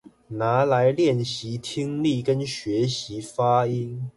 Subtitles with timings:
[0.29, 4.09] 拿來練習聽力跟學習發音